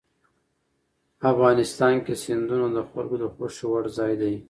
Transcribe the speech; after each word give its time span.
افغانستان 1.31 1.93
کې 2.05 2.13
سیندونه 2.23 2.67
د 2.75 2.79
خلکو 2.89 3.15
د 3.19 3.25
خوښې 3.33 3.65
وړ 3.71 3.83
ځای 3.97 4.13
دی. 4.21 4.33